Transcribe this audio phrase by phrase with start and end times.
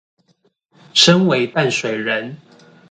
[0.95, 2.35] 身為淡水人